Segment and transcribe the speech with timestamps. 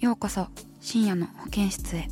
[0.00, 0.46] ようこそ
[0.80, 2.08] 深夜の保健室へ。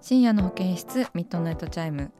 [0.00, 2.10] 深夜の保健室ミッドナイトチャイム。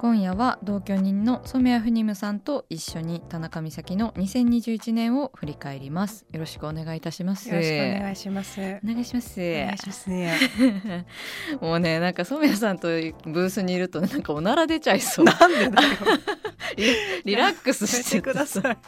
[0.00, 8.58] 今夜は同居人の染谷フニムさんと一緒に田中美咲の2021年を振り返りますよろしくお願いいたしますよろしくお願いします。
[8.58, 10.40] お願いしますお願いしますね。
[11.60, 15.88] もうねなんか染谷さんとブースにいるとなんかおなら出ちゃいそうなんでだよ。
[17.26, 18.78] リラックスしててください。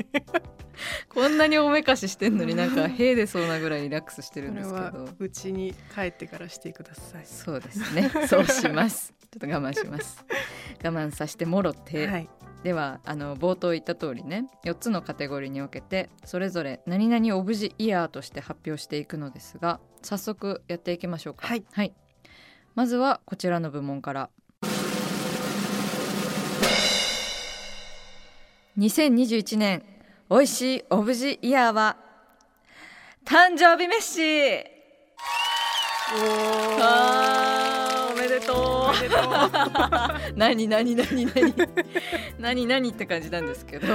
[1.11, 7.27] こんなにおめかししてんのになんか屁出そうなぐらいリラックスしてるんですけどうちに帰ってからしてください。
[7.27, 10.25] そうですねそうしますちょっと我慢します。
[10.85, 12.29] 我慢させてもろて、はい。
[12.63, 21.47] ではあの冒頭言った通りね4つのカテゴリーに分けてそれぞれ何々オブジイヤーとして発表していくのですが早速やっていきましょうか。
[21.47, 21.65] はい、
[22.75, 24.31] まずはこちらの部門から。
[28.79, 29.83] 2021年
[30.31, 31.97] おいしいオブジイヤーは
[33.25, 34.65] 誕生日メッシ。
[36.81, 37.23] あー。
[37.23, 37.32] おめで
[38.47, 40.37] とう。
[40.37, 41.55] 何何何何
[42.39, 43.87] 何何って感じなんですけど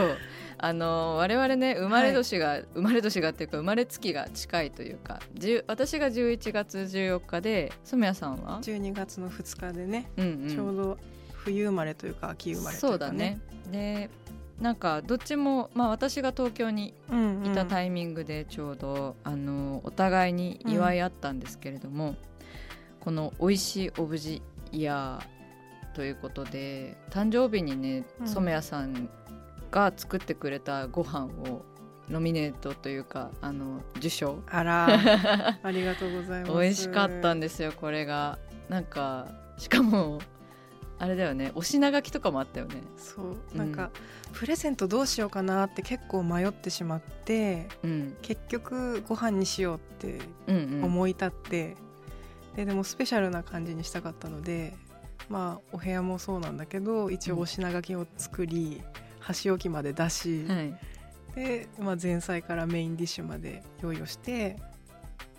[0.59, 10.50] あの我々ね生まれ年が、生まれ年がっていうか生まれ月が近いというか10私が11月14日で染谷さんは、12月の2日でね、うんうん。
[10.50, 10.97] ちょうど
[11.34, 13.40] 冬生まれというか秋生まれとそいうだね。
[13.69, 14.09] ね。
[14.09, 14.28] で
[14.59, 17.52] なんかどっちも、まあ、私が東京にうんうん。
[17.52, 22.16] いたタイミングでちょうど、あのお互いに祝い合ったんですけれども、
[23.07, 24.41] この「おいしいオブジ
[24.73, 28.28] イヤー」ということで誕生日にねうん。
[28.28, 29.07] 染谷さん
[29.72, 31.63] が作ってくれたご飯を
[32.09, 34.44] ノミネートというかあの受賞。
[34.47, 34.88] あら、
[35.63, 36.51] ありがとうございます。
[36.51, 38.40] 美味しかったんですよこれが。
[38.68, 40.19] なんかしかも
[41.00, 42.81] あれだよねお品書きとかもあったよね。
[42.97, 43.89] そう、なんか、
[44.34, 48.18] プレゼントどうしようかなって結構迷ってしまって、うん。
[48.22, 50.84] 結局ご飯にしようってうんうん。
[50.84, 51.78] 思い立って、
[52.57, 54.73] ででもスペシャルな感じにしたかったので
[55.29, 58.81] まあお部屋もそうなんだけど一応お品書きを作り、
[59.19, 60.73] 箸置きまで出し、はい。
[61.35, 64.57] で、まあ、前菜からメインディッシュまで用意をして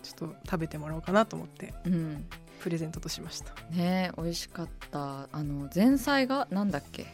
[0.01, 2.25] ちょっと食べてもらおうかなと思ってうん。
[2.61, 3.53] プレゼントとしました。
[3.71, 5.27] ね美味しかった。
[5.31, 7.07] あの前菜がなんだっけ？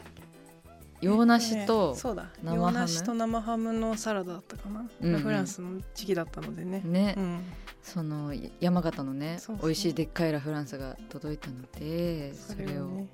[1.05, 2.29] 洋梨と、ねそうだ。
[2.43, 5.21] 生梨と生ハムのサラダだったかな、うんうん。
[5.21, 7.43] フランスの時期だったのでね、ね、うん、
[7.83, 13.05] その山形のねそう美味しいでっかいラ・フランスが届いたのでそれを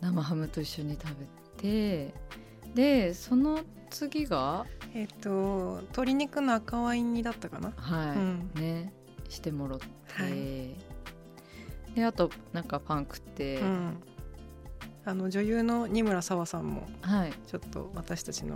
[0.00, 1.26] 生ハムと一緒に食べ
[1.62, 2.14] て
[2.74, 4.66] でその次が？
[4.94, 7.72] えっ、と鶏肉の赤ワイン煮だったかな。
[7.76, 8.50] はい、うん。
[8.54, 8.92] ね。
[9.28, 9.86] してもろって、
[10.22, 10.74] はい。
[11.94, 13.96] であとなんかパン食って、うん、
[15.06, 17.32] あの女優の二村沙和さんもはい。
[17.46, 18.54] ちょっと私たちの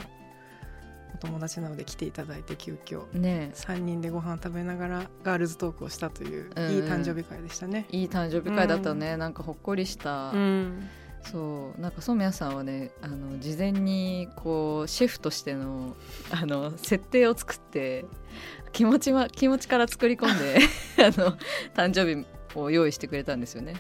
[1.14, 3.05] お友達なので来ていただいて急遽。
[3.12, 6.64] ね3人でご飯食べながらガールズトークをしたといううん。
[6.64, 7.87] うんいい誕生日会でしたね。
[7.90, 10.88] いい誕生日会だったね、なんかほっこりした、うん。
[11.23, 11.81] そう。
[11.81, 15.96] なんか染谷さんはねあの事前にこうシェフとしての
[16.31, 18.06] あの設定を作って
[18.73, 20.58] 気持ちは気持ちから作り込んで
[20.99, 21.37] あの
[21.75, 23.75] 誕生日を用意してくれたんですよね。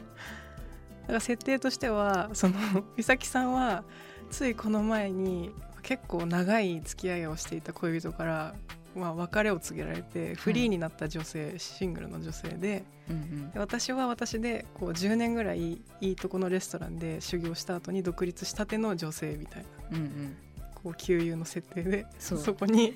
[1.08, 2.54] だから設定としてはその
[2.96, 3.82] 美咲さんは
[4.30, 5.50] ついこの前に
[5.82, 8.54] 結構長い付き合いをしていた恋人から、
[8.94, 20.36] まあ、別れを告げられてフリーになった女性、シングルの女性でうんで私は私でこう10年ぐらいいいとこのレストランで修行した後に独立したての女性みたいなうんうん。
[20.74, 22.92] ここう給油の設定でそこに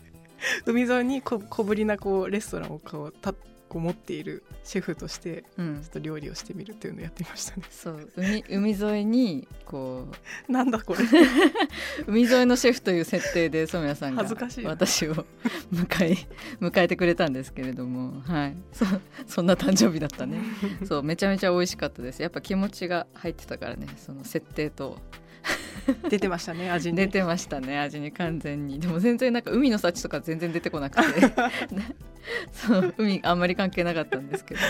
[0.64, 3.34] 海沿いにこ小ぶりなこうレストランをこうた
[3.72, 5.80] こう持っているシェフとしてうん。
[5.82, 7.62] ちょっと料理をしてみるっていうのをやってみましたね。
[7.70, 8.12] そう。
[8.16, 10.08] 海海沿いにこ
[10.48, 10.52] う。
[10.52, 10.98] なんだこれ。
[12.06, 14.70] 海沿いのシェフという設定で染谷さんが恥ずかしいな。
[14.72, 15.14] 私を
[15.72, 16.16] 迎え
[16.60, 18.20] 迎えてくれたんですけれども。
[18.20, 18.56] はい。
[18.74, 18.84] そ
[19.26, 20.42] そんな誕生日だったね。
[20.84, 22.20] そうめちゃめちゃ美味しかったです。
[22.20, 23.86] やっぱ気持ちが入ってたからね。
[23.96, 24.98] その設定と
[26.08, 26.96] 出てましたね味に。
[26.96, 28.80] 出てましたね味に完全に。
[28.80, 31.20] でも全然なんか海の幸とか全然出てこなくて。
[31.74, 31.96] ね
[32.52, 34.60] そう海あんまり関係なかったんですけど。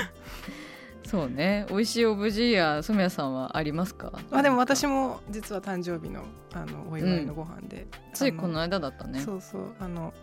[1.04, 1.66] そうね。
[1.68, 4.12] 美味しいオブジーや染谷さんはありますか？
[4.30, 6.24] まあでも私も実は誕生日の
[6.54, 9.20] あのお祝いのご飯で、ついこの間だったね。
[9.20, 9.74] そうそう。
[9.78, 10.14] あの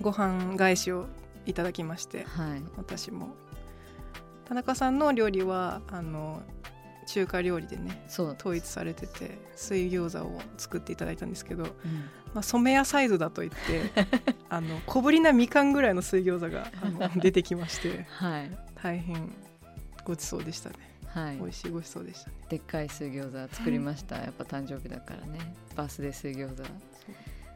[0.00, 1.06] ご飯返しを
[1.44, 2.24] いただきまして。
[2.24, 2.62] はい。
[2.76, 3.34] 私も。
[4.46, 6.42] 田中さんの料理はあの
[7.04, 11.70] 中華料理でね統一されてて水餃子を作っていただいたんですけど、うん。
[12.34, 13.92] まあ、染屋サイズだと言って
[14.50, 18.50] あの小ぶりなみかんぐらいの水餃子があの 出てきましてはい。
[18.82, 19.32] 大変
[20.04, 20.76] ごちそうでしたね。
[21.06, 21.36] はい。
[21.36, 22.36] 美味しいごちそうでしたね。
[22.48, 24.16] でっかい水餃子作りました。
[24.16, 25.54] やっぱ誕生日だからね。
[25.76, 26.62] バースデー水餃子。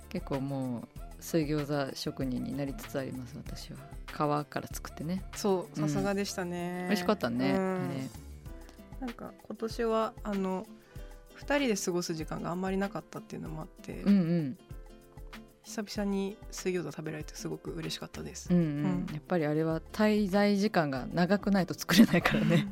[0.08, 3.78] 結構もう水餃子職人になりつつあります私は。
[4.06, 5.22] 皮から作ってね。
[5.34, 7.90] そうさすがでしたね、美味しかったね、うん。
[7.90, 8.27] あれ
[9.00, 10.66] なんか今年はあの
[11.38, 14.58] 2人で過ごす時間があんまりなかったっていうのもあって、うんうん
[15.68, 18.64] 久々に水餃子食べられてすごく嬉しかったです、うんうん。
[18.64, 19.06] うん。
[19.12, 22.68] やっぱりあれは滞在時間が長くないと作れないからね。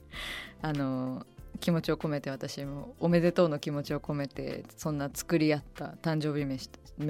[0.60, 1.24] あの
[1.60, 6.68] 気持ちを込めて私もおめでとうの気持ちを込めてそんな作り合った誕生日飯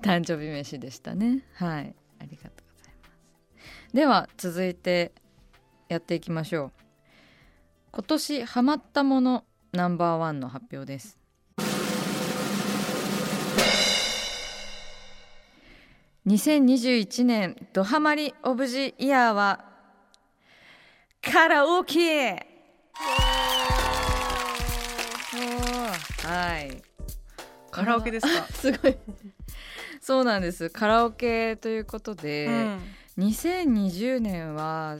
[0.00, 1.42] 誕生日飯でしたね。
[1.54, 1.96] はい。
[2.20, 3.08] ありがとうございま
[3.88, 3.92] す。
[3.92, 5.10] では続いて
[5.88, 6.72] やっていきましょう。
[7.92, 11.18] 今年ハマったものナンバーワンの発表です。
[16.26, 19.64] 2021年ドハマりオブジイヤーは
[21.20, 22.46] カラオケ
[26.22, 26.82] はい。
[27.70, 28.96] カラオケですか、 すごい。
[30.00, 30.70] そうなんです。
[30.70, 33.24] カラオケということで、うん。
[33.24, 34.98] 2020年は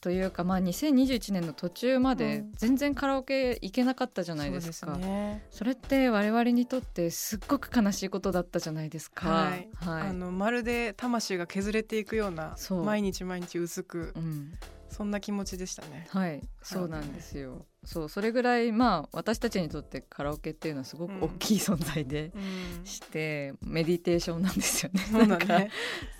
[0.00, 2.52] というかまあ2021年の途中までうん。
[2.56, 5.44] 全然カラオケ行けなかったじゃないですか、そうね。
[5.50, 9.28] それって我々にとってすっごく悲しいことだったじゃないですか。
[9.28, 10.08] はい、はい。
[10.08, 14.52] あのまるで魂が削れていくような毎日毎日薄くうん、
[14.88, 16.06] そんな気持ちでしたね。
[16.10, 16.42] はい。
[16.62, 22.38] そうなんですよそうそれぐらいまあ私たちにとってカラオケっていうのはすごく大きい存在でう
[22.82, 22.84] ん。
[22.84, 25.00] して、メディテーションなんですよね。
[25.10, 25.70] そうだね。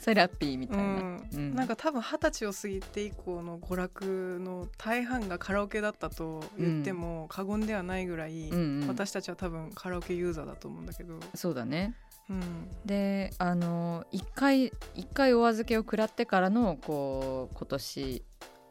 [0.01, 1.29] セラピーみたいな、うん。
[1.31, 1.55] うん。
[1.55, 8.89] なんか多分二十歳を過ぎて以降の娯楽の大半がカラオケだったと言っても過言ではないぐらい、うんうん。
[8.89, 11.95] 私たちは多分カラオケユーザーだと思うんだけど、そうだね。
[12.31, 18.23] うん、であの一回一回お預けを食らってからのこう今年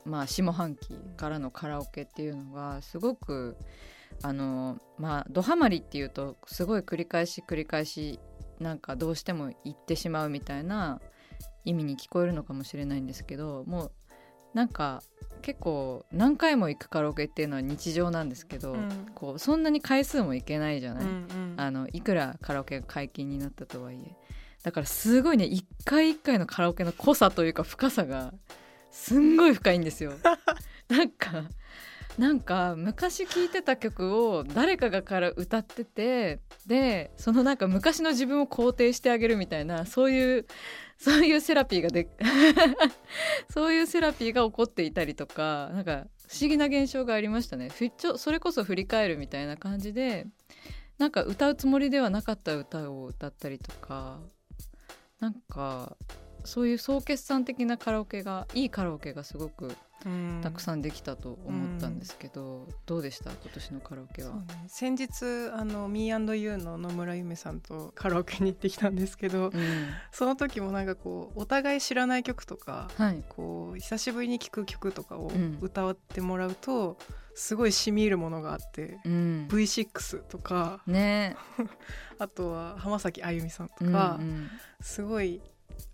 [0.07, 3.57] まあ下半期からのカラオケっていうのがすごく
[4.23, 8.19] あのまあドハマりっていうとすごい繰り返し繰り返し
[8.59, 10.99] なんかどうしても行ってしまうみたいな
[11.65, 13.91] 意味に聞こえるのかもしれないんですけどもう
[14.53, 15.03] なんか
[15.41, 19.05] 結構何回も行くカラオケっていうのは日常なんですけど、うん。
[19.13, 21.53] こうそんなに回数も行けないじゃない、うんうん。
[21.57, 24.15] あのいくらカラオケが解禁になったとはいえ。
[24.63, 28.33] だからすごいね一回一回のカラオケの濃さというか深さが
[28.97, 30.13] すんごい深いんですよ。
[30.89, 31.45] なんか
[32.17, 40.47] なんか昔聴いてた曲を誰かがから歌っててでそのなんか昔の自分を肯定してあげるみたいなそういう
[40.97, 42.09] そういうセラピーがで
[43.53, 50.25] そういうセラピーが起こっていたりとかなんか不思議な現象がありましたねふちょそれこそ振り返るみたいな感じで
[50.97, 54.19] なんか歌うつもりではなかった歌を歌ったりとか
[55.19, 55.95] なんか
[56.47, 59.75] そういう総決算的なカラオケがいいカラオケがすごく
[60.05, 60.39] うん。
[60.43, 63.31] たくさんできたと思ったんですけど、どうでした？
[63.31, 64.35] 今年のカラオケは。
[64.35, 69.87] ね、先日あの Me&You の野村ゆめさんとカラオケに行ってきたんですけど、うん。
[70.11, 75.57] その時もなんかこうお互い知らない曲とかはい、こう久しぶりに聴く曲とかをうん。
[75.61, 76.97] 歌ってもらうと、
[77.33, 81.35] すごい染み入るものがあって、うん、V6 とかね。
[82.19, 84.47] あとは浜崎あゆみさんとうんか、うん。
[84.79, 85.41] すごい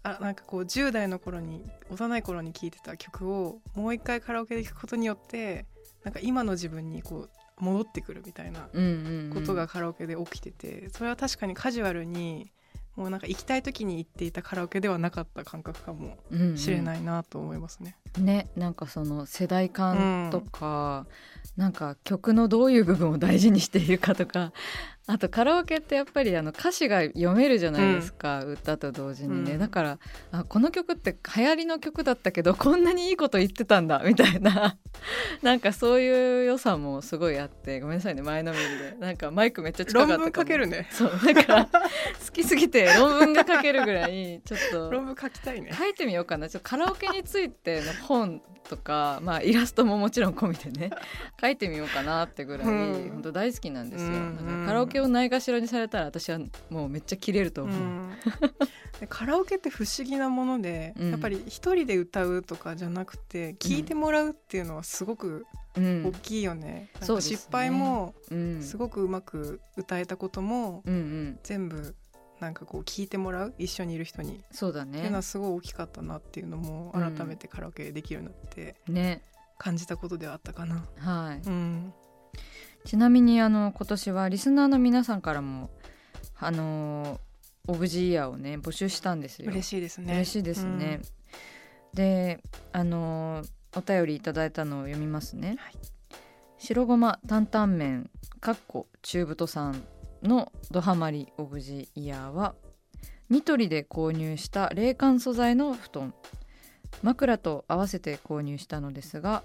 [0.03, 5.65] あなんかこう10代の頃に幼い頃に聴いてた曲をもう一回カラオケで聴くことによって
[6.03, 7.29] なんか今の自分にこ
[7.60, 9.33] う戻ってくるみたいなうんうんうん。
[9.33, 12.51] ことがカラオケで起きててそれは確かにカジュアルに
[12.95, 16.17] もうなんか行きたい時に行っていたカラオケではなかった感覚かも
[16.55, 17.98] しれないなと思いますね。
[18.19, 21.07] ねなんかその世代間とか、
[21.57, 24.53] なんか曲のどういう部分を大事にしているかとか
[25.05, 30.00] あとカラオケってやっぱりあの歌詞が読めるじゃないですか、うん、歌と同時にね、うん、だから
[30.31, 34.77] あこの曲って流行りの曲だったけどこんなにいいこと言ってたんだみたいな。
[35.41, 38.95] なんかそういう良さもすごいあってごめんなさいね前のめりで。
[38.98, 40.88] なんかマイクめっちゃ近かった論文書けるね。
[40.91, 41.72] そうだから好
[42.31, 45.74] きすぎて論文が書けるぐらいちょっと論文書きたいね。
[45.77, 46.48] 書いてみようかな。
[46.48, 50.91] ちょっとカラオケについての本とか、まあ、イラストももちろん込みでね
[51.39, 58.12] 書いてみようかなってぐらい、うん、本当大好きなんですよ、うん、だからカラオケをないがしろにされたら私はもうめっちゃキレると思う、うん、
[59.09, 65.45] カラオケって不思議なもので、やっぱり一人で歌うとかじゃなくて聞いてもらうっていうのはすごく
[65.75, 68.13] 大きいよね、うん、失敗も
[68.62, 70.83] すごくうまく歌えたことも
[71.43, 71.95] 全部
[72.39, 73.53] なんかこう聞いてもらう？
[73.57, 74.43] 一緒にいる人に。
[74.51, 74.97] そうだね。
[74.97, 79.21] っていうのはすごい大きかったなっていうのも改めてカラオケできるようになってね。
[79.59, 80.83] 感じたことではあったかな。
[80.97, 81.93] はい、うん、
[82.85, 85.69] ちなみにあの今年はリスナーの皆さんからも
[86.39, 87.19] あの
[87.67, 89.49] オブジーイヤーをね募集したんですよ。
[89.49, 90.13] 嬉しいですね。
[90.13, 90.99] 嬉しいですね。
[91.93, 93.43] うん、であの
[93.75, 95.55] お便りいただいたのを読みますね。
[95.59, 95.73] はい、
[96.57, 98.09] 白ごま担々麺
[98.41, 99.83] かっこ中太さん
[100.21, 102.55] のドハマりオブジイヤーは
[103.29, 106.13] ニトリで購入した冷感素材の布団
[107.01, 109.43] 枕と合わせて購入したのですが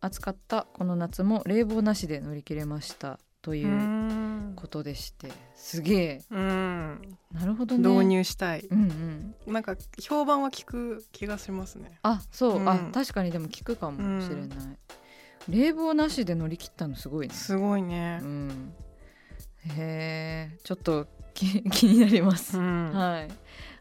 [0.00, 6.22] 暑かったこの夏も冷房なしで乗り切れましたということでしてすげえ。
[6.30, 6.98] な
[7.44, 7.88] るほどね。
[7.88, 11.98] 導入したい、うんうん、なんか評判は聞く気がしますね。
[12.02, 14.76] あそう、うん、あ確かにでも聞くかもしれない、うん、
[15.48, 17.34] 冷房なしで乗り切ったのすごいね。
[17.34, 18.72] すごいね、うん、
[19.68, 20.58] へえ。
[20.62, 23.28] ちょっと気 気になります、うん、はい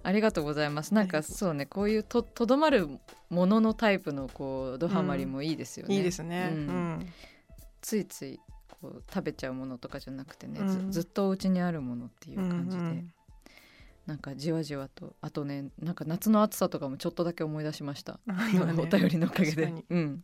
[0.02, 0.94] ありがとうございます。
[0.94, 2.88] なんかそうねこういうととどまる
[3.30, 6.52] もののタイプのこうドハマりもいいですよね、いいですね、
[7.82, 8.40] ついつい
[8.82, 13.14] こう食べちゃうものとかじゃなくてね、ずずっとお家にあるものっていう感じで、うんうん、
[14.06, 19.74] なんかじわじわとあとねなんか夏の暑さとかもちょっとだけ思い出しました、ね、お便りのおかげで。
[19.90, 20.24] うん